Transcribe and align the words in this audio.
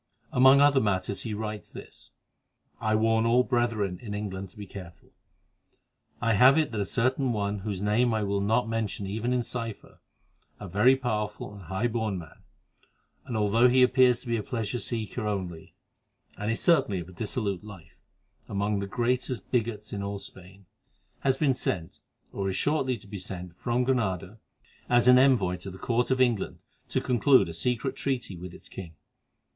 Among 0.31 0.59
other 0.61 0.79
matters 0.81 1.21
he 1.21 1.35
writes 1.35 1.69
this: 1.69 2.09
'I 2.79 2.95
warn 2.95 3.25
all 3.27 3.43
brethren 3.43 3.99
in 4.01 4.15
England 4.15 4.49
to 4.49 4.57
be 4.57 4.65
careful. 4.65 5.11
I 6.19 6.33
have 6.33 6.57
it 6.57 6.71
that 6.71 6.81
a 6.81 6.85
certain 6.85 7.33
one 7.33 7.59
whose 7.59 7.83
name 7.83 8.11
I 8.11 8.23
will 8.23 8.41
not 8.41 8.67
mention 8.67 9.05
even 9.05 9.31
in 9.31 9.43
cipher, 9.43 9.99
a 10.59 10.67
very 10.67 10.95
powerful 10.95 11.53
and 11.53 11.61
high 11.65 11.85
born 11.85 12.17
man, 12.17 12.41
and, 13.27 13.37
although 13.37 13.67
he 13.69 13.83
appears 13.83 14.21
to 14.21 14.27
be 14.27 14.37
a 14.37 14.41
pleasure 14.41 14.79
seeker 14.79 15.27
only, 15.27 15.75
and 16.35 16.49
is 16.49 16.59
certainly 16.61 16.99
of 17.01 17.09
a 17.09 17.13
dissolute 17.13 17.63
life, 17.63 17.99
among 18.49 18.79
the 18.79 18.87
greatest 18.87 19.51
bigots 19.51 19.93
in 19.93 20.01
all 20.01 20.17
Spain, 20.17 20.65
has 21.19 21.37
been 21.37 21.53
sent, 21.53 22.01
or 22.33 22.49
is 22.49 22.55
shortly 22.55 22.97
to 22.97 23.05
be 23.05 23.19
sent, 23.19 23.55
from 23.55 23.83
Granada, 23.83 24.25
where 24.25 24.29
he 24.31 24.33
is 24.33 24.39
stationed 24.39 24.49
to 24.49 24.55
watch 24.55 24.79
the 24.81 24.93
Moors, 24.93 24.99
as 24.99 25.07
an 25.09 25.19
envoy 25.19 25.57
to 25.63 25.69
the 25.69 25.77
Court 25.77 26.09
of 26.09 26.19
England 26.19 26.63
to 26.89 27.01
conclude 27.01 27.47
a 27.49 27.53
secret 27.53 27.95
treaty 27.95 28.35
with 28.35 28.51
its 28.55 28.67
king. 28.67 28.95